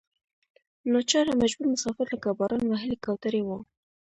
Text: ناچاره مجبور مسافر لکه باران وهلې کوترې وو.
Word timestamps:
ناچاره 0.93 1.33
مجبور 1.41 1.65
مسافر 1.73 2.05
لکه 2.13 2.29
باران 2.39 2.63
وهلې 2.67 2.97
کوترې 3.05 3.41
وو. 3.43 3.57